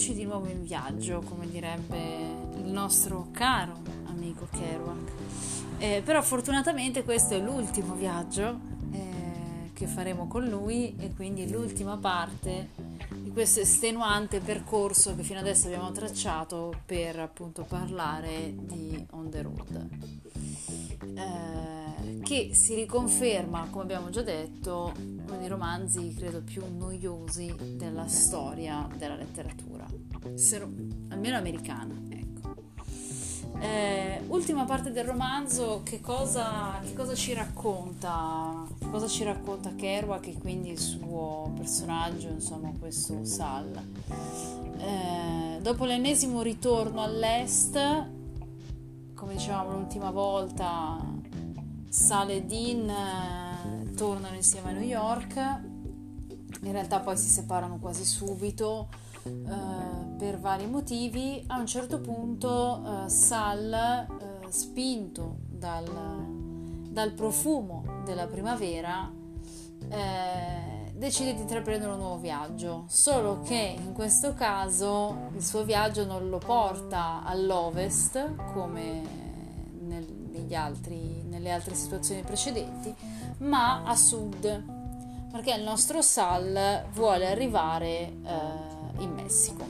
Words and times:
Eccoci 0.00 0.14
di 0.14 0.24
nuovo 0.24 0.48
in 0.48 0.62
viaggio, 0.64 1.20
come 1.20 1.46
direbbe 1.46 1.98
il 2.56 2.70
nostro 2.70 3.28
caro 3.32 3.82
amico 4.06 4.48
Kerouac. 4.50 5.12
Eh, 5.76 6.00
però 6.02 6.22
fortunatamente 6.22 7.04
questo 7.04 7.34
è 7.34 7.38
l'ultimo 7.38 7.92
viaggio 7.92 8.58
eh, 8.92 9.72
che 9.74 9.86
faremo 9.86 10.26
con 10.26 10.46
lui 10.46 10.96
e 10.96 11.12
quindi 11.14 11.50
l'ultima 11.50 11.98
parte 11.98 12.70
di 13.14 13.30
questo 13.30 13.60
estenuante 13.60 14.40
percorso 14.40 15.14
che 15.14 15.22
fino 15.22 15.40
adesso 15.40 15.66
abbiamo 15.66 15.92
tracciato 15.92 16.80
per 16.86 17.18
appunto 17.18 17.64
parlare 17.64 18.54
di 18.56 19.06
On 19.10 19.28
the 19.28 19.42
Road. 19.42 19.88
Eh, 21.14 22.20
che 22.22 22.54
si 22.54 22.74
riconferma, 22.74 23.66
come 23.68 23.82
abbiamo 23.82 24.08
già 24.08 24.22
detto, 24.22 24.94
uno 25.30 25.38
dei 25.38 25.48
romanzi 25.48 26.12
credo 26.14 26.42
più 26.42 26.62
noiosi 26.76 27.54
della 27.76 28.08
storia 28.08 28.88
della 28.96 29.14
letteratura, 29.14 29.86
almeno 31.08 31.36
americana. 31.36 31.94
Ecco. 32.08 32.54
Eh, 33.60 34.22
ultima 34.28 34.64
parte 34.64 34.90
del 34.90 35.04
romanzo, 35.04 35.82
che 35.84 36.00
cosa, 36.00 36.80
che 36.82 36.94
cosa, 36.94 37.14
ci 37.14 37.32
racconta? 37.32 38.66
Che 38.78 38.90
cosa 38.90 39.06
ci 39.06 39.22
racconta 39.22 39.74
Kerouac 39.74 40.26
e 40.26 40.38
quindi 40.38 40.70
il 40.70 40.78
suo 40.78 41.52
personaggio, 41.56 42.28
insomma, 42.28 42.72
questo 42.78 43.24
Sal? 43.24 43.70
Eh, 44.78 45.60
dopo 45.60 45.84
l'ennesimo 45.84 46.42
ritorno 46.42 47.02
all'est, 47.02 47.78
come 49.14 49.34
dicevamo 49.34 49.72
l'ultima 49.72 50.10
volta, 50.10 50.98
Sale 51.88 52.46
Dean 52.46 52.88
eh, 52.88 53.39
tornano 54.00 54.34
insieme 54.34 54.70
a 54.70 54.72
New 54.72 54.88
York, 54.88 55.36
in 55.36 56.72
realtà 56.72 57.00
poi 57.00 57.18
si 57.18 57.28
separano 57.28 57.78
quasi 57.78 58.06
subito 58.06 58.88
eh, 59.24 59.30
per 60.16 60.40
vari 60.40 60.66
motivi. 60.66 61.44
A 61.48 61.58
un 61.58 61.66
certo 61.66 62.00
punto 62.00 63.04
eh, 63.04 63.10
Sal, 63.10 63.70
eh, 63.74 64.06
spinto 64.50 65.40
dal, 65.50 65.84
dal, 66.88 67.12
profumo 67.12 67.84
della 68.06 68.26
primavera, 68.26 69.12
eh, 69.90 70.92
decide 70.94 71.34
di 71.34 71.42
intraprendere 71.42 71.92
un 71.92 71.98
nuovo 71.98 72.16
viaggio, 72.16 72.84
solo 72.88 73.42
che 73.42 73.76
in 73.76 73.92
questo 73.92 74.32
caso 74.32 75.28
il 75.34 75.44
suo 75.44 75.62
viaggio 75.62 76.06
non 76.06 76.30
lo 76.30 76.38
porta 76.38 77.22
all'ovest 77.22 78.34
come 78.54 79.28
altri, 80.54 81.22
nelle 81.28 81.50
altre 81.50 81.74
situazioni 81.74 82.22
precedenti, 82.22 82.94
ma 83.40 83.82
a 83.84 83.94
sud, 83.94 84.64
perché 85.30 85.54
il 85.54 85.62
nostro 85.62 86.02
Sal 86.02 86.86
vuole 86.92 87.30
arrivare 87.30 87.88
eh, 87.88 88.12
in 88.98 89.12
Messico. 89.12 89.64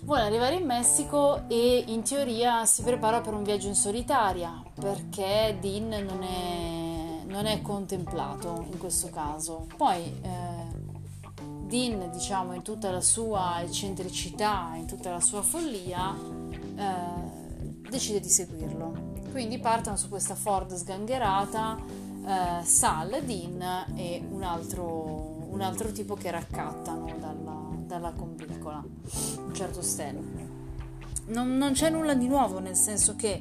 Vuole 0.00 0.22
arrivare 0.22 0.54
in 0.54 0.64
Messico 0.64 1.48
e 1.48 1.84
in 1.86 2.02
teoria 2.02 2.64
si 2.64 2.82
prepara 2.82 3.20
per 3.20 3.34
un 3.34 3.42
viaggio 3.42 3.68
in 3.68 3.74
solitaria, 3.74 4.62
perché 4.74 5.58
Dean 5.60 5.88
non 5.88 6.22
è, 6.22 7.24
non 7.26 7.46
è 7.46 7.60
contemplato 7.60 8.66
in 8.70 8.78
questo 8.78 9.10
caso. 9.10 9.66
Poi 9.76 10.02
eh, 10.22 10.68
Dean, 11.66 12.10
diciamo, 12.10 12.54
in 12.54 12.62
tutta 12.62 12.90
la 12.90 13.02
sua 13.02 13.60
eccentricità, 13.60 14.72
in 14.76 14.86
tutta 14.86 15.10
la 15.10 15.20
sua 15.20 15.42
follia, 15.42 16.16
eh, 16.76 17.80
decide 17.90 18.20
di 18.20 18.28
seguirlo. 18.30 19.07
Quindi 19.38 19.60
partono 19.60 19.94
su 19.94 20.08
questa 20.08 20.34
Ford 20.34 20.74
sgangherata, 20.74 21.78
eh, 22.26 22.64
Sal, 22.64 23.22
Dean 23.24 23.94
e 23.94 24.20
un 24.28 24.42
altro, 24.42 25.46
un 25.50 25.60
altro, 25.60 25.92
tipo 25.92 26.16
che 26.16 26.32
raccattano 26.32 27.14
dalla, 27.20 27.68
dalla 27.86 28.12
combricola, 28.16 28.82
un 28.82 29.54
certo 29.54 29.80
Stan. 29.80 30.16
Non, 31.26 31.56
non 31.56 31.70
c'è 31.70 31.88
nulla 31.88 32.14
di 32.14 32.26
nuovo, 32.26 32.58
nel 32.58 32.74
senso 32.74 33.14
che 33.14 33.40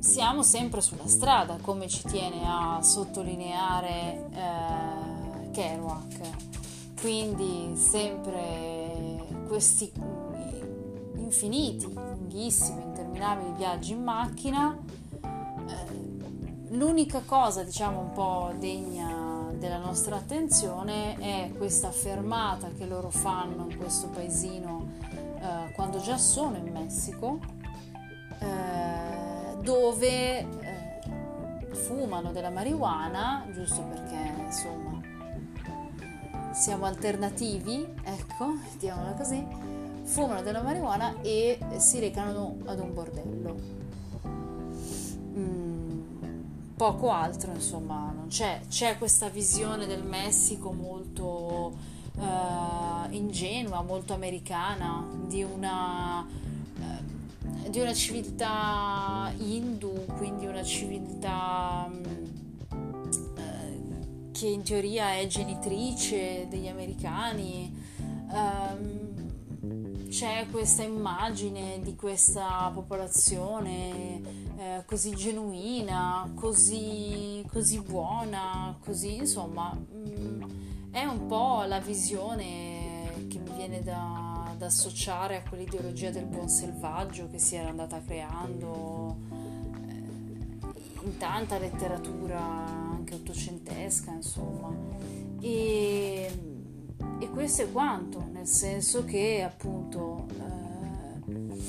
siamo 0.00 0.42
sempre 0.42 0.82
sulla 0.82 1.06
strada, 1.06 1.56
come 1.62 1.88
ci 1.88 2.02
tiene 2.06 2.42
a 2.44 2.82
sottolineare 2.82 4.28
eh, 4.32 5.50
Kerouac. 5.50 6.20
Quindi 7.00 7.74
sempre 7.74 9.24
questi 9.48 9.90
infiniti, 11.26 11.92
lunghissimi, 11.92 12.82
interminabili 12.82 13.52
viaggi 13.56 13.92
in 13.92 14.02
macchina. 14.02 14.76
Eh, 15.20 16.74
l'unica 16.76 17.22
cosa, 17.26 17.62
diciamo, 17.64 18.00
un 18.00 18.12
po' 18.12 18.52
degna 18.58 19.24
della 19.58 19.78
nostra 19.78 20.16
attenzione 20.16 21.16
è 21.16 21.52
questa 21.56 21.90
fermata 21.90 22.70
che 22.76 22.86
loro 22.86 23.10
fanno 23.10 23.66
in 23.68 23.76
questo 23.76 24.08
paesino 24.08 24.92
eh, 25.40 25.72
quando 25.72 25.98
già 25.98 26.16
sono 26.16 26.56
in 26.56 26.70
Messico, 26.72 27.40
eh, 28.38 29.56
dove 29.62 30.38
eh, 30.38 30.46
fumano 31.72 32.30
della 32.30 32.50
marijuana, 32.50 33.46
giusto 33.52 33.82
perché 33.82 34.44
insomma 34.44 35.00
siamo 36.52 36.86
alternativi, 36.86 37.86
ecco, 38.04 38.46
mettiamola 38.46 39.12
così 39.12 39.75
fumano 40.06 40.40
della 40.40 40.62
marijuana 40.62 41.20
e 41.20 41.58
si 41.76 41.98
recano 41.98 42.56
ad 42.64 42.78
un 42.78 42.94
bordello. 42.94 43.56
Mm, 45.36 46.00
poco 46.76 47.10
altro, 47.10 47.52
insomma, 47.52 48.12
non 48.14 48.28
c'è. 48.28 48.60
C'è 48.68 48.96
questa 48.98 49.28
visione 49.28 49.86
del 49.86 50.04
Messico 50.04 50.72
molto 50.72 51.76
uh, 52.14 53.10
ingenua, 53.10 53.82
molto 53.82 54.14
americana, 54.14 55.04
di 55.26 55.42
una, 55.42 56.20
uh, 56.20 57.68
di 57.68 57.80
una 57.80 57.92
civiltà 57.92 59.32
hindu, 59.36 60.06
quindi 60.16 60.46
una 60.46 60.62
civiltà 60.62 61.90
uh, 61.90 62.76
che 64.30 64.46
in 64.46 64.62
teoria 64.62 65.14
è 65.14 65.26
genitrice 65.26 66.46
degli 66.48 66.68
americani. 66.68 67.84
Um, 68.28 69.05
c'è 70.16 70.46
questa 70.50 70.82
immagine 70.82 71.78
di 71.82 71.94
questa 71.94 72.70
popolazione 72.72 74.22
eh, 74.56 74.82
così 74.86 75.14
genuina, 75.14 76.32
così, 76.34 77.44
così, 77.52 77.82
buona, 77.82 78.74
così 78.82 79.16
insomma 79.16 79.74
mh, 79.74 80.18
mm, 80.18 80.42
è 80.90 81.04
un 81.04 81.26
po' 81.26 81.64
la 81.66 81.80
visione 81.80 83.26
che 83.28 83.38
mi 83.38 83.50
viene 83.56 83.82
da, 83.82 84.54
da, 84.56 84.64
associare 84.64 85.36
a 85.36 85.42
quell'ideologia 85.46 86.08
del 86.08 86.24
buon 86.24 86.48
selvaggio 86.48 87.28
che 87.28 87.38
si 87.38 87.56
era 87.56 87.68
andata 87.68 88.00
creando 88.00 89.18
eh, 89.86 91.04
in 91.04 91.18
tanta 91.18 91.58
letteratura 91.58 92.40
anche 92.40 93.16
ottocentesca 93.16 94.12
insomma. 94.12 94.74
E 95.42 96.55
e 97.18 97.30
questo 97.30 97.62
è 97.62 97.72
quanto, 97.72 98.22
nel 98.32 98.46
senso 98.46 99.04
che 99.04 99.42
appunto 99.42 100.26
eh, 100.28 101.66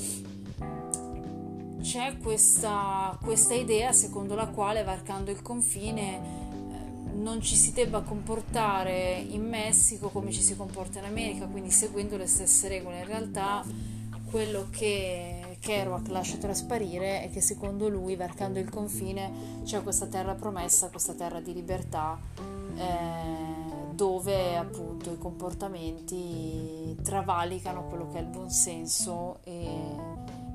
c'è 1.80 2.18
questa, 2.18 3.18
questa, 3.22 3.54
idea 3.54 3.92
secondo 3.92 4.34
la 4.34 4.48
quale 4.48 4.82
varcando 4.84 5.30
il 5.30 5.40
confine 5.40 6.16
eh, 6.16 7.12
non 7.14 7.40
ci 7.40 7.56
si 7.56 7.72
debba 7.72 8.02
comportare 8.02 9.24
in 9.28 9.48
Messico 9.48 10.10
come 10.10 10.30
ci 10.32 10.42
si 10.42 10.54
comporta 10.54 10.98
in 10.98 11.06
America, 11.06 11.46
quindi 11.46 11.70
seguendo 11.70 12.16
le 12.16 12.26
stesse 12.26 12.68
regole. 12.68 12.98
In 12.98 13.06
realtà 13.06 13.64
quello 14.30 14.66
che 14.70 15.56
Kerouac 15.60 16.08
lascia 16.08 16.36
trasparire 16.36 17.22
è 17.22 17.30
che 17.30 17.40
secondo 17.40 17.88
lui 17.88 18.16
varcando 18.16 18.58
il 18.58 18.68
confine 18.68 19.62
c'è 19.64 19.82
questa 19.82 20.06
terra 20.06 20.34
promessa, 20.34 20.90
questa 20.90 21.14
terra 21.14 21.40
di 21.40 21.54
libertà. 21.54 22.18
Eh, 22.76 23.57
dove 23.98 24.56
appunto 24.56 25.10
i 25.10 25.18
comportamenti 25.18 26.96
travalicano 27.02 27.88
quello 27.88 28.06
che 28.06 28.18
è 28.18 28.20
il 28.20 28.28
buonsenso 28.28 29.40
e, 29.42 29.96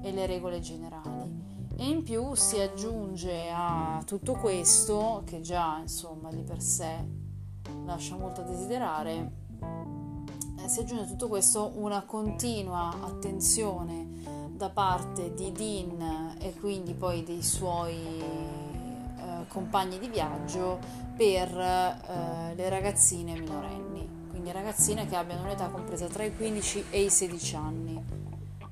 e 0.01 0.12
le 0.13 0.25
regole 0.25 0.62
generali. 0.62 1.68
E 1.75 1.90
in 1.90 2.04
più 2.04 2.36
si 2.36 2.62
aggiunge 2.62 3.50
a 3.54 4.01
tutto 4.06 4.36
questo, 4.36 5.24
che 5.25 5.42
già 5.42 5.78
insomma 5.81 6.31
di 6.31 6.42
per 6.42 6.62
sé 6.62 7.06
lascia 7.84 8.16
molto 8.16 8.40
a 8.40 8.44
desiderare, 8.45 9.31
eh, 9.60 10.69
si 10.69 10.80
aggiunge 10.80 11.04
a 11.04 11.07
tutto 11.07 11.28
questo 11.28 11.74
una 11.75 12.04
continua 12.04 12.96
attenzione 13.01 14.07
da 14.56 14.69
parte 14.69 15.34
di 15.34 15.51
Dean 15.51 16.38
e 16.39 16.54
quindi 16.54 16.94
poi 16.94 17.25
dei 17.25 17.44
suoi 17.44 18.62
compagni 19.54 20.00
di 20.00 20.07
viaggio 20.07 20.80
per 21.15 21.50
eh, 21.57 22.56
le 22.56 22.69
ragazzine 22.69 23.33
minorenni, 23.33 24.27
quindi 24.30 24.51
ragazzine 24.51 25.06
che 25.06 25.15
abbiano 25.15 25.44
un'età 25.44 25.69
compresa 25.69 26.07
tra 26.07 26.24
i 26.24 26.36
15 26.36 26.86
e 26.89 27.04
i 27.04 27.10
16 27.10 27.56
anni. 27.56 28.04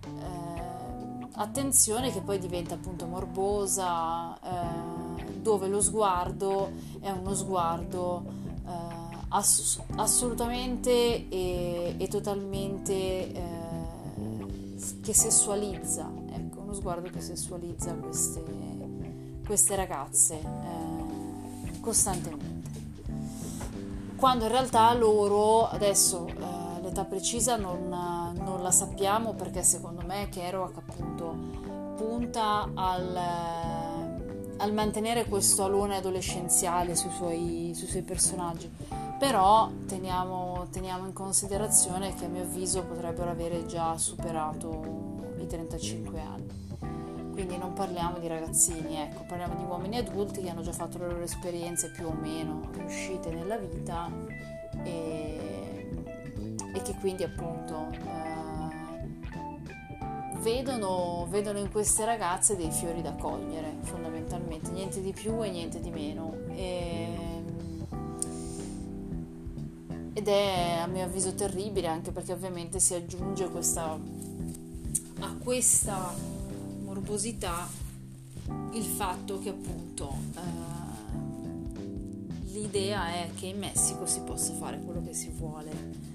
Eh, 0.03 1.27
attenzione 1.35 2.11
che 2.11 2.21
poi 2.21 2.39
diventa 2.39 2.75
appunto 2.75 3.05
morbosa, 3.05 4.38
eh, 4.39 5.39
dove 5.41 5.67
lo 5.67 5.81
sguardo 5.81 6.71
è 6.99 7.09
uno 7.11 7.33
sguardo 7.33 8.23
eh, 8.65 9.17
ass- 9.29 9.81
assolutamente 9.95 11.27
e, 11.29 11.95
e 11.97 12.07
totalmente 12.07 12.93
eh, 12.93 13.41
che 15.01 15.13
sessualizza, 15.13 16.11
ecco, 16.31 16.61
uno 16.61 16.73
sguardo 16.73 17.09
che 17.09 17.21
sessualizza 17.21 17.93
queste, 17.93 18.43
queste 19.45 19.75
ragazze 19.75 20.39
costantemente. 21.81 22.69
Quando 24.15 24.45
in 24.45 24.51
realtà 24.51 24.93
loro, 24.93 25.67
adesso 25.67 26.27
eh, 26.27 26.81
l'età 26.81 27.03
precisa 27.03 27.57
non, 27.57 27.89
non, 27.89 28.61
la 28.61 28.71
sappiamo 28.71 29.33
perché 29.33 29.63
secondo 29.63 30.03
me 30.05 30.29
Kerouac 30.29 30.77
appunto 30.77 31.35
punta 31.95 32.69
al 32.73 33.19
al 34.61 34.73
mantenere 34.73 35.25
questo 35.25 35.63
alone 35.63 35.97
adolescenziale 35.97 36.95
sui 36.95 37.09
suoi, 37.09 37.71
sui 37.75 37.87
suoi 37.87 38.03
personaggi, 38.03 38.71
però 39.17 39.69
teniamo, 39.87 40.67
teniamo, 40.71 41.07
in 41.07 41.13
considerazione 41.13 42.13
che 42.13 42.25
a 42.25 42.27
mio 42.27 42.43
avviso 42.43 42.83
potrebbero 42.83 43.31
avere 43.31 43.65
già 43.65 43.97
superato 43.97 45.33
i 45.39 45.47
35 45.47 46.19
anni. 46.19 46.70
Quindi 47.41 47.57
non 47.57 47.73
parliamo 47.73 48.19
di 48.19 48.27
ragazzini, 48.27 48.97
ecco, 48.97 49.23
parliamo 49.23 49.55
di 49.55 49.63
uomini 49.63 49.97
adulti 49.97 50.41
che 50.41 50.49
hanno 50.49 50.61
già 50.61 50.73
fatto 50.73 50.99
le 50.99 51.07
loro 51.07 51.23
esperienze 51.23 51.89
più 51.89 52.05
o 52.05 52.11
meno 52.11 52.69
riuscite 52.71 53.31
nella 53.31 53.57
vita 53.57 54.11
e, 54.83 55.89
e 56.71 56.81
che 56.83 56.95
quindi 56.99 57.23
appunto 57.23 57.89
vedono, 60.38 61.25
vedono, 61.31 61.57
in 61.57 61.71
queste 61.71 62.05
ragazze 62.05 62.55
dei 62.55 62.69
fiori 62.69 63.01
da 63.01 63.13
cogliere, 63.13 63.77
fondamentalmente, 63.81 64.69
niente 64.69 65.01
di 65.01 65.11
più 65.11 65.43
e 65.43 65.49
niente 65.49 65.79
di 65.79 65.89
meno. 65.89 66.35
E, 66.49 67.07
ed 70.13 70.27
è 70.27 70.77
a 70.79 70.85
mio 70.85 71.05
avviso 71.05 71.33
terribile 71.33 71.88
anche 71.88 72.11
perché 72.11 72.33
ovviamente 72.33 72.79
si 72.79 72.93
aggiunge 72.93 73.49
questa, 73.49 73.97
a 75.21 75.35
questa 75.43 76.40
morbosità 76.91 77.69
il 78.73 78.83
fatto 78.83 79.39
che 79.39 79.47
appunto 79.47 80.13
eh, 80.35 80.39
l'idea 82.51 83.07
è 83.13 83.29
che 83.33 83.45
in 83.45 83.59
Messico 83.59 84.05
si 84.05 84.19
possa 84.21 84.51
fare 84.53 84.81
quello 84.81 85.01
che 85.01 85.13
si 85.13 85.29
vuole. 85.29 86.09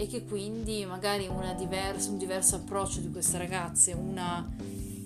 E 0.00 0.06
che 0.06 0.24
quindi 0.24 0.84
magari 0.84 1.28
diversa, 1.56 2.10
un 2.10 2.18
diverso 2.18 2.54
approccio 2.54 3.00
di 3.00 3.10
queste 3.10 3.36
ragazze, 3.36 3.94
una, 3.94 4.48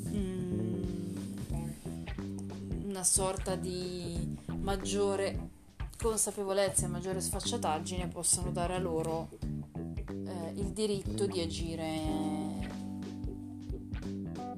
mm, 0.08 1.16
una 2.88 3.02
sorta 3.02 3.56
di 3.56 4.36
maggiore 4.60 5.48
consapevolezza 5.98 6.84
e 6.84 6.88
maggiore 6.88 7.22
sfacciataggine 7.22 8.08
possano 8.08 8.50
dare 8.50 8.74
a 8.74 8.78
loro 8.78 9.30
eh, 9.40 10.52
il 10.56 10.72
diritto 10.72 11.24
di 11.24 11.40
agire, 11.40 12.41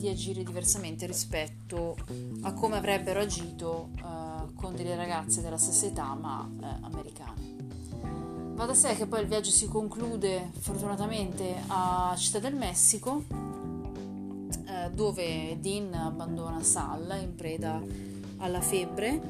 di 0.05 0.11
agire 0.11 0.43
diversamente 0.43 1.07
rispetto 1.07 1.97
a 2.43 2.53
come 2.53 2.77
avrebbero 2.77 3.21
agito 3.21 3.89
eh, 3.97 4.53
con 4.55 4.77
delle 4.77 4.97
ragazze 4.97 5.41
della 5.41 5.57
stessa 5.57 5.87
età 5.87 6.15
ma 6.15 6.47
eh, 6.61 6.67
americane. 6.83 7.53
Va 8.55 8.67
da 8.67 8.75
sé 8.75 8.95
che 8.97 9.07
poi 9.07 9.23
il 9.23 9.29
viaggio 9.29 9.51
si 9.51 9.67
conclude 9.67 10.51
fortunatamente 10.59 11.55
a 11.69 12.15
Città 12.19 12.39
del 12.39 12.55
Messico, 12.55 13.25
eh, 14.67 14.91
dove 14.93 15.59
Dean 15.61 15.95
abbandona 15.95 16.63
Sal 16.63 17.19
in 17.23 17.35
preda 17.35 17.83
alla 18.37 18.61
febbre. 18.61 19.23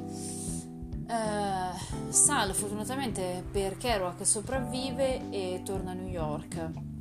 Eh, 1.07 2.11
Sal 2.11 2.53
fortunatamente 2.53 3.45
per 3.49 3.77
Kerouac 3.77 4.27
sopravvive 4.27 5.31
e 5.31 5.63
torna 5.65 5.93
a 5.93 5.95
New 5.95 6.09
York. 6.09 6.94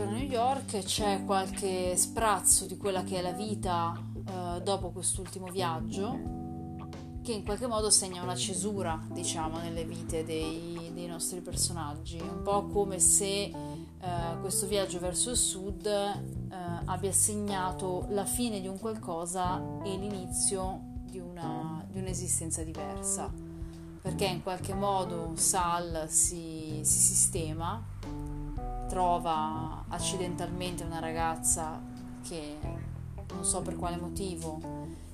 A 0.00 0.04
New 0.04 0.22
York, 0.22 0.78
c'è 0.84 1.24
qualche 1.24 1.96
sprazzo 1.96 2.66
di 2.66 2.76
quella 2.76 3.02
che 3.02 3.18
è 3.18 3.20
la 3.20 3.32
vita 3.32 4.00
eh, 4.14 4.60
dopo 4.62 4.90
quest'ultimo 4.90 5.46
viaggio 5.48 6.36
che 7.28 7.32
in 7.32 7.44
qualche 7.44 7.66
modo 7.66 7.90
segna 7.90 8.22
una 8.22 8.36
cesura, 8.36 8.98
diciamo, 9.10 9.58
nelle 9.58 9.84
vite 9.84 10.24
dei, 10.24 10.90
dei 10.94 11.06
nostri 11.06 11.40
personaggi, 11.40 12.18
un 12.18 12.42
po' 12.42 12.68
come 12.68 13.00
se 13.00 13.42
eh, 13.42 13.52
questo 14.40 14.66
viaggio 14.66 14.98
verso 14.98 15.30
il 15.30 15.36
sud 15.36 15.84
eh, 15.84 16.14
abbia 16.84 17.12
segnato 17.12 18.06
la 18.10 18.24
fine 18.24 18.60
di 18.60 18.68
un 18.68 18.78
qualcosa 18.78 19.60
e 19.84 19.96
l'inizio 19.96 20.80
di, 21.02 21.18
una, 21.18 21.84
di 21.90 21.98
un'esistenza 21.98 22.62
diversa, 22.62 23.30
perché 24.00 24.24
in 24.24 24.42
qualche 24.42 24.72
modo 24.72 25.32
Sal 25.34 26.06
si, 26.08 26.80
si 26.82 26.98
sistema, 26.98 27.84
trova 28.88 29.84
accidentalmente 29.88 30.82
una 30.82 30.98
ragazza 30.98 31.80
che 32.26 32.56
non 33.32 33.44
so 33.44 33.62
per 33.62 33.76
quale 33.76 33.96
motivo 33.96 34.60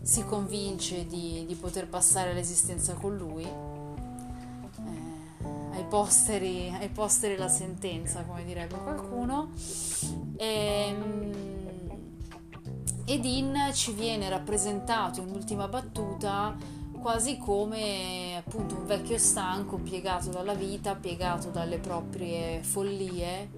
si 0.00 0.24
convince 0.24 1.06
di, 1.06 1.44
di 1.46 1.54
poter 1.54 1.88
passare 1.88 2.32
l'esistenza 2.32 2.94
con 2.94 3.16
lui, 3.16 3.42
eh, 3.42 3.48
ai, 5.72 5.84
posteri, 5.88 6.74
ai 6.78 6.88
posteri 6.88 7.36
la 7.36 7.48
sentenza, 7.48 8.22
come 8.22 8.44
direbbe 8.44 8.76
qualcuno. 8.76 9.50
E, 10.36 10.46
ehm, 10.46 11.32
ed 13.06 13.24
in 13.24 13.70
ci 13.72 13.92
viene 13.92 14.30
rappresentato 14.30 15.20
in 15.20 15.28
ultima 15.28 15.68
battuta 15.68 16.56
quasi 17.04 17.36
come 17.36 18.34
appunto 18.38 18.76
un 18.76 18.86
vecchio 18.86 19.18
stanco 19.18 19.76
piegato 19.76 20.30
dalla 20.30 20.54
vita, 20.54 20.94
piegato 20.94 21.50
dalle 21.50 21.76
proprie 21.76 22.62
follie, 22.62 23.50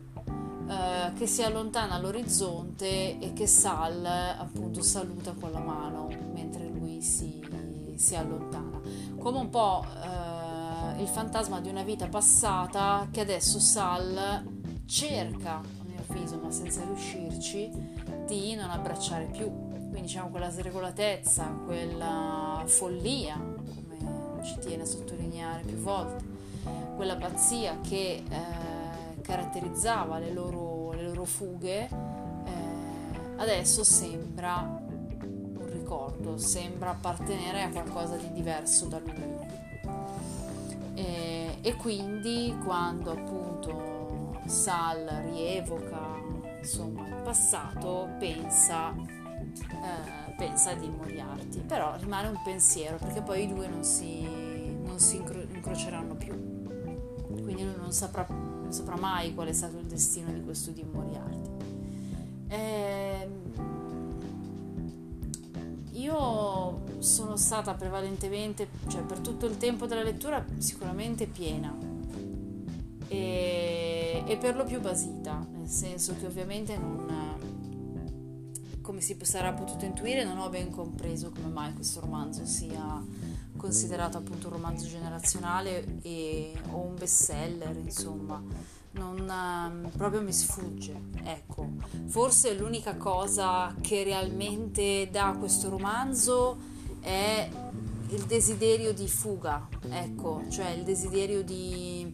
eh, 0.69 1.13
che 1.15 1.29
si 1.29 1.45
allontana 1.45 1.95
all'orizzonte 1.95 3.21
e 3.21 3.33
che 3.35 3.47
Sal 3.47 4.05
appunto 4.05 4.83
saluta 4.83 5.33
con 5.39 5.53
la 5.53 5.61
mano 5.61 6.09
si, 6.99 7.41
si 7.95 8.17
allontana. 8.17 8.81
Come 9.17 9.39
un 9.39 9.49
po' 9.49 9.85
eh, 9.95 11.01
il 11.01 11.07
fantasma 11.07 11.61
di 11.61 11.69
una 11.69 11.85
vita 11.85 12.09
passata 12.09 13.07
che 13.13 13.21
adesso 13.21 13.61
Sal 13.61 14.45
cerca, 14.87 15.59
a 15.59 15.85
mio 15.85 16.03
avviso, 16.09 16.37
ma 16.43 16.51
senza 16.51 16.83
riuscirci, 16.83 17.71
di 18.27 18.57
non 18.57 18.71
abbracciare 18.71 19.27
più. 19.27 19.66
Quindi 19.97 20.13
diciamo 20.13 20.29
quella 20.29 20.51
sregolatezza, 20.51 21.45
quella 21.65 22.63
follia, 22.67 23.35
come 23.35 24.45
ci 24.45 24.59
tiene 24.59 24.83
a 24.83 24.85
sottolineare 24.85 25.63
più 25.63 25.79
volte, 25.79 26.23
quella 26.97 27.17
pazzia 27.17 27.81
che 27.81 28.23
eh, 28.29 29.21
caratterizzava 29.23 30.19
le 30.19 30.35
loro, 30.35 30.93
le 30.93 31.03
loro 31.03 31.25
fughe, 31.25 31.89
eh, 31.89 31.91
adesso 33.37 33.85
sembra 33.85 34.83
ricordo, 35.73 36.37
sembra 36.37 36.91
appartenere 36.91 37.63
a 37.63 37.71
qualcosa 37.71 38.17
di 38.17 38.31
diverso 38.33 38.89
da 38.89 38.99
lui. 38.99 39.47
E, 40.93 41.57
e 41.63 41.75
quindi 41.77 42.55
quando 42.63 43.13
appunto 43.13 44.41
Sal 44.45 45.07
rievoca 45.33 46.17
insomma, 46.61 47.07
il 47.07 47.15
passato, 47.23 48.11
pensa, 48.19 48.95
eh, 49.61 50.35
pensa 50.37 50.75
di 50.75 50.89
Moriarty, 50.89 51.61
però 51.61 51.97
rimane 51.99 52.29
un 52.29 52.41
pensiero 52.45 52.97
perché 52.97 53.23
poi 53.23 53.45
i 53.45 53.49
due 53.49 53.69
non 53.69 53.85
si, 53.85 54.23
non 54.85 54.99
si 54.99 55.17
incro- 55.17 55.43
incroceranno 55.43 56.15
più, 56.15 56.35
quindi 57.43 57.65
non 57.65 57.93
saprà, 57.93 58.27
non 58.29 58.73
saprà 58.73 58.97
mai 58.97 59.35
qual 59.35 59.49
è 59.49 59.53
stato 59.53 59.79
il 59.79 59.87
destino 59.87 60.33
di 60.33 60.43
questo 60.43 60.71
di 60.71 60.85
Moriarty. 60.85 61.51
Eh, 62.49 63.29
io 65.93 66.83
sono 66.99 67.37
stata 67.37 67.75
prevalentemente, 67.75 68.69
cioè 68.89 69.03
per 69.03 69.19
tutto 69.19 69.47
il 69.47 69.57
tempo 69.57 69.87
della 69.87 70.03
lettura, 70.03 70.45
sicuramente 70.59 71.27
piena. 71.27 71.75
E, 73.09 74.23
e 74.27 74.37
per 74.37 74.57
lo 74.57 74.65
più 74.65 74.81
basita, 74.81 75.45
nel 75.53 75.69
senso 75.69 76.15
che 76.19 76.27
ovviamente 76.27 76.77
non, 76.77 77.07
come 78.87 79.01
si 79.01 79.17
sarà 79.23 79.53
potuto 79.53 79.85
intuire, 79.85 80.23
non 80.23 80.39
ho 80.39 80.49
ben 80.49 80.71
compreso 80.71 81.33
come 81.33 81.49
mai 81.49 81.75
questo 81.75 81.99
romanzo 81.99 82.47
sia 82.47 83.05
considerato 83.57 84.19
appunto 84.19 84.47
un 84.47 84.53
romanzo 84.53 84.87
generazionale 84.87 85.99
e, 86.03 86.53
o 86.71 86.79
un 86.79 86.95
bestseller, 86.95 87.77
insomma 87.79 88.41
non 88.93 89.29
um, 89.29 89.91
proprio 89.91 90.23
mi 90.23 90.33
sfugge. 90.33 90.95
Ecco, 91.25 91.69
forse 92.07 92.55
l'unica 92.55 92.95
cosa 92.95 93.75
che 93.81 94.05
realmente 94.05 95.09
dà 95.11 95.35
questo 95.37 95.69
romanzo 95.69 96.57
è 97.01 97.49
il 98.17 98.25
desiderio 98.25 98.95
di 98.95 99.09
fuga, 99.09 99.69
ecco, 99.91 100.43
cioè 100.49 100.71
il 100.71 100.85
desiderio 100.85 101.45
di, 101.45 102.11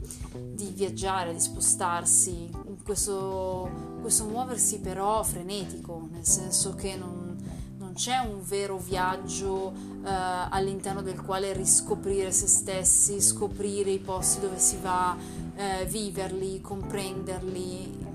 di 0.52 0.73
viaggiare, 0.75 1.32
di 1.32 1.38
spostarsi, 1.38 2.50
questo, 2.85 3.71
questo, 4.00 4.25
muoversi 4.25 4.80
però 4.80 5.23
frenetico, 5.23 6.09
nel 6.11 6.26
senso 6.26 6.75
che 6.75 6.97
non, 6.97 7.38
non 7.78 7.92
c'è 7.94 8.18
un 8.18 8.42
vero 8.42 8.78
viaggio 8.78 9.73
eh, 10.04 10.09
all'interno 10.50 11.02
del 11.02 11.21
quale 11.21 11.52
riscoprire 11.52 12.32
se 12.32 12.49
stessi, 12.49 13.21
scoprire 13.21 13.90
i 13.90 14.00
posti 14.00 14.40
dove 14.40 14.59
si 14.59 14.78
va, 14.82 15.16
eh, 15.54 15.87
viverli, 15.87 16.61
comprenderli. 16.61 18.11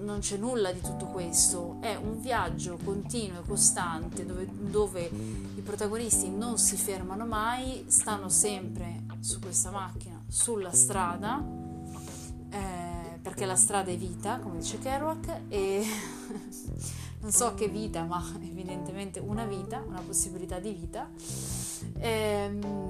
Non 0.00 0.18
c'è 0.18 0.36
nulla 0.36 0.72
di 0.72 0.80
tutto 0.80 1.06
questo, 1.06 1.69
è 1.80 1.96
un 1.96 2.20
viaggio 2.20 2.78
continuo 2.84 3.40
e 3.40 3.46
costante 3.46 4.26
dove, 4.26 4.46
dove 4.50 5.02
i 5.02 5.60
protagonisti 5.62 6.30
non 6.30 6.58
si 6.58 6.76
fermano 6.76 7.24
mai, 7.24 7.84
stanno 7.88 8.28
sempre 8.28 9.04
su 9.20 9.40
questa 9.40 9.70
macchina, 9.70 10.22
sulla 10.28 10.72
strada, 10.72 11.42
eh, 12.50 13.18
perché 13.22 13.46
la 13.46 13.56
strada 13.56 13.90
è 13.90 13.96
vita, 13.96 14.38
come 14.38 14.58
dice 14.58 14.78
Kerouac, 14.78 15.40
e 15.48 15.84
non 17.20 17.32
so 17.32 17.54
che 17.54 17.68
vita, 17.68 18.04
ma 18.04 18.22
evidentemente 18.42 19.18
una 19.18 19.46
vita, 19.46 19.82
una 19.86 20.00
possibilità 20.00 20.58
di 20.58 20.72
vita. 20.72 21.08
Ehm, 21.98 22.88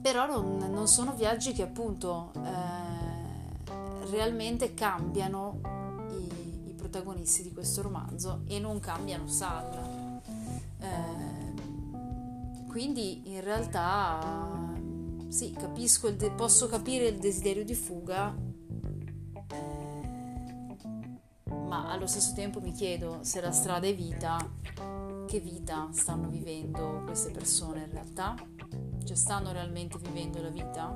però 0.00 0.26
non, 0.26 0.58
non, 0.70 0.86
sono 0.86 1.12
viaggi 1.12 1.52
che 1.52 1.62
appunto 1.62 2.30
eh, 2.36 4.10
realmente 4.10 4.74
cambiano 4.74 5.77
protagonisti 6.88 7.42
di 7.42 7.52
questo 7.52 7.82
romanzo 7.82 8.42
e 8.46 8.58
non 8.58 8.80
cambiano 8.80 9.26
Sal. 9.26 10.20
Eh, 10.80 11.56
quindi 12.68 13.30
in 13.32 13.42
realtà 13.42 14.76
sì, 15.28 15.52
capisco, 15.52 16.10
de- 16.10 16.30
posso 16.30 16.68
capire 16.68 17.06
il 17.06 17.18
desiderio 17.18 17.64
di 17.64 17.74
fuga, 17.74 18.34
ma 21.44 21.90
allo 21.90 22.06
stesso 22.06 22.32
tempo 22.32 22.60
mi 22.60 22.72
chiedo 22.72 23.18
se 23.20 23.40
la 23.42 23.52
strada 23.52 23.86
è 23.86 23.94
vita, 23.94 24.38
che 25.26 25.40
vita 25.40 25.88
stanno 25.92 26.28
vivendo 26.28 27.02
queste 27.04 27.30
persone 27.30 27.80
in 27.80 27.90
realtà? 27.90 28.34
Cioè 29.04 29.16
stanno 29.16 29.52
realmente 29.52 29.98
vivendo 29.98 30.40
la 30.40 30.48
vita? 30.48 30.88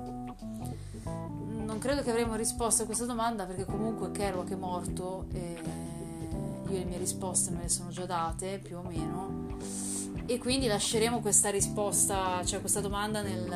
Non 1.03 1.79
credo 1.79 2.03
che 2.03 2.11
avremo 2.11 2.35
risposta 2.35 2.83
a 2.83 2.87
questa 2.87 3.05
domanda 3.05 3.45
perché 3.45 3.65
comunque 3.65 4.11
Kerouac 4.11 4.51
è 4.51 4.57
morto 4.57 5.27
e 5.33 5.82
io 6.73 6.79
le 6.79 6.85
mie 6.85 6.99
risposte 6.99 7.51
me 7.51 7.63
le 7.63 7.69
sono 7.69 7.91
già 7.91 8.07
date 8.07 8.59
più 8.59 8.79
o 8.79 8.83
meno. 8.83 9.59
E 10.27 10.39
quindi 10.39 10.67
lasceremo 10.67 11.21
questa 11.21 11.51
risposta, 11.51 12.43
cioè 12.45 12.61
questa 12.61 12.81
domanda 12.81 13.21
nel, 13.23 13.53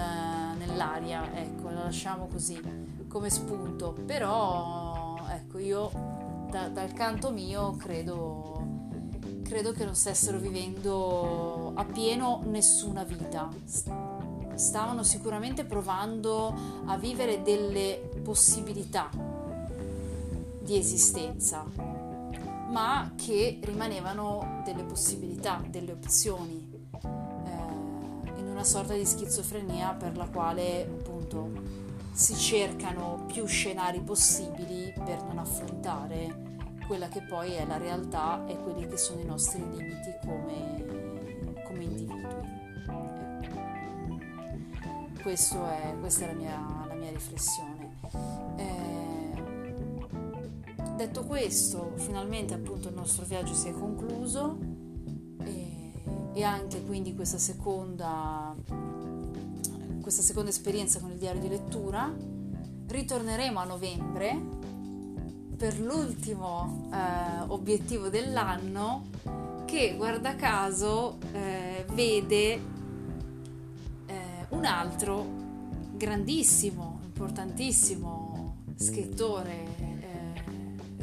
nell'aria, 0.58 1.34
ecco, 1.34 1.70
la 1.70 1.84
lasciamo 1.84 2.26
così 2.26 2.60
come 3.08 3.30
spunto, 3.30 3.96
però 4.04 5.16
ecco 5.30 5.58
io 5.58 5.90
da, 6.50 6.68
dal 6.68 6.92
canto 6.92 7.30
mio 7.30 7.76
credo, 7.76 8.66
credo 9.42 9.72
che 9.72 9.84
non 9.84 9.94
stessero 9.94 10.38
vivendo 10.38 11.72
appieno 11.74 12.42
nessuna 12.46 13.04
vita. 13.04 13.48
Stavano 14.54 15.02
sicuramente 15.02 15.64
provando 15.64 16.54
a 16.86 16.96
vivere 16.98 17.42
delle 17.42 18.10
possibilità 18.22 19.08
di 20.60 20.76
esistenza, 20.76 21.64
ma 22.68 23.12
che 23.16 23.58
rimanevano 23.62 24.62
delle 24.64 24.84
possibilità, 24.84 25.62
delle 25.68 25.92
opzioni, 25.92 26.88
eh, 27.02 28.38
in 28.38 28.46
una 28.48 28.64
sorta 28.64 28.94
di 28.94 29.04
schizofrenia 29.04 29.94
per 29.94 30.16
la 30.16 30.28
quale 30.28 30.82
appunto 30.82 31.50
si 32.12 32.34
cercano 32.34 33.24
più 33.26 33.46
scenari 33.46 34.00
possibili 34.00 34.92
per 35.04 35.22
non 35.24 35.38
affrontare 35.38 36.44
quella 36.86 37.08
che 37.08 37.20
poi 37.22 37.52
è 37.52 37.66
la 37.66 37.76
realtà 37.76 38.46
e 38.46 38.58
quelli 38.58 38.88
che 38.88 38.96
sono 38.96 39.20
i 39.20 39.24
nostri 39.24 39.60
limiti 39.60 40.14
come, 40.24 41.62
come 41.64 41.82
individui. 41.82 42.64
Questo 45.20 45.66
è, 45.66 45.94
questa 45.98 46.24
è 46.24 46.28
la 46.28 46.34
mia, 46.34 46.84
la 46.86 46.94
mia 46.94 47.10
riflessione. 47.10 47.65
Detto 50.96 51.24
questo, 51.24 51.92
finalmente 51.96 52.54
appunto 52.54 52.88
il 52.88 52.94
nostro 52.94 53.24
viaggio 53.24 53.54
si 53.54 53.68
è 53.68 53.72
concluso 53.72 54.58
e, 55.44 55.92
e 56.32 56.42
anche 56.42 56.82
quindi 56.84 57.14
questa 57.14 57.38
seconda 57.38 58.54
questa 60.00 60.22
seconda 60.22 60.50
esperienza 60.50 61.00
con 61.00 61.10
il 61.10 61.18
diario 61.18 61.40
di 61.40 61.48
lettura. 61.48 62.14
Ritorneremo 62.86 63.58
a 63.58 63.64
novembre 63.64 64.40
per 65.56 65.80
l'ultimo 65.80 66.88
eh, 66.92 67.42
obiettivo 67.48 68.08
dell'anno 68.08 69.06
che 69.64 69.94
guarda 69.96 70.36
caso 70.36 71.18
eh, 71.32 71.84
vede 71.92 72.52
eh, 72.52 72.60
un 74.50 74.64
altro 74.64 75.26
grandissimo, 75.96 77.00
importantissimo 77.04 78.58
scrittore 78.76 79.75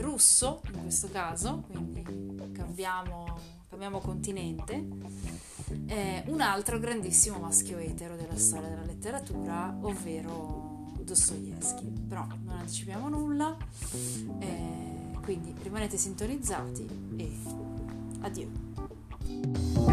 russo 0.03 0.61
in 0.73 0.81
questo 0.81 1.09
caso, 1.09 1.63
quindi 1.67 2.03
cambiamo, 2.51 3.39
cambiamo 3.69 3.99
continente 3.99 4.85
eh, 5.87 6.23
un 6.27 6.41
altro 6.41 6.79
grandissimo 6.79 7.39
maschio 7.39 7.77
etero 7.77 8.15
della 8.15 8.37
storia 8.37 8.69
della 8.69 8.83
letteratura, 8.83 9.75
ovvero 9.81 10.91
Dostoevsky. 11.01 11.91
Però 12.07 12.25
non 12.43 12.57
anticipiamo 12.57 13.09
nulla, 13.09 13.55
eh, 14.39 15.17
quindi 15.21 15.53
rimanete 15.61 15.97
sintonizzati 15.97 16.87
e 17.17 17.37
addio. 18.21 19.92